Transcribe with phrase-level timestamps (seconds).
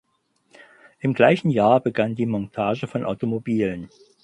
[0.99, 3.91] Im gleichen Jahr begann die Montage von Automobilen.